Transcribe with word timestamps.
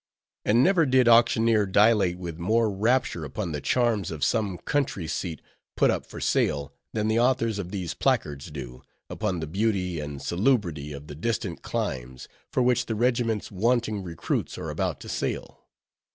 And 0.43 0.63
never 0.63 0.87
did 0.87 1.07
auctioneer 1.07 1.67
dilate 1.67 2.17
with 2.17 2.39
more 2.39 2.71
rapture 2.71 3.23
upon 3.23 3.51
the 3.51 3.61
charms 3.61 4.09
of 4.09 4.23
some 4.23 4.57
country 4.57 5.07
seat 5.07 5.43
put 5.77 5.91
up 5.91 6.07
for 6.07 6.19
sale, 6.19 6.73
than 6.91 7.07
the 7.07 7.19
authors 7.19 7.59
of 7.59 7.69
these 7.69 7.93
placards 7.93 8.49
do, 8.49 8.81
upon 9.11 9.41
the 9.41 9.45
beauty 9.45 9.99
and 9.99 10.19
salubrity 10.19 10.91
of 10.91 11.05
the 11.05 11.13
distant 11.13 11.61
climes, 11.61 12.27
for 12.51 12.63
which 12.63 12.87
the 12.87 12.95
regiments 12.95 13.51
wanting 13.51 14.01
recruits 14.01 14.57
are 14.57 14.71
about 14.71 14.99
to 15.01 15.07
sail. 15.07 15.67